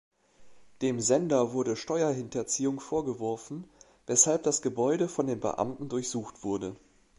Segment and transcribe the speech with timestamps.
[0.81, 3.69] Dem Sender wurde Steuerhinterziehung vorgeworfen,
[4.07, 6.75] weshalb das Gebäude von den Beamten durchsucht wurde.